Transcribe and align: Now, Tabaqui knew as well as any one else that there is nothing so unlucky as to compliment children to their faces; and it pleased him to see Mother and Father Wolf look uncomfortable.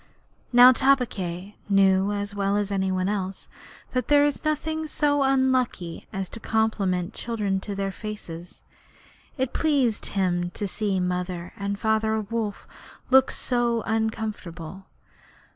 Now, 0.51 0.71
Tabaqui 0.71 1.57
knew 1.69 2.11
as 2.11 2.33
well 2.33 2.57
as 2.57 2.71
any 2.71 2.91
one 2.91 3.07
else 3.07 3.47
that 3.91 4.07
there 4.07 4.25
is 4.25 4.43
nothing 4.43 4.87
so 4.87 5.21
unlucky 5.21 6.07
as 6.11 6.27
to 6.29 6.39
compliment 6.39 7.13
children 7.13 7.59
to 7.59 7.75
their 7.75 7.91
faces; 7.91 8.63
and 9.37 9.43
it 9.49 9.53
pleased 9.53 10.07
him 10.07 10.49
to 10.55 10.67
see 10.67 10.99
Mother 10.99 11.53
and 11.55 11.77
Father 11.77 12.19
Wolf 12.19 12.65
look 13.11 13.31
uncomfortable. 13.51 14.87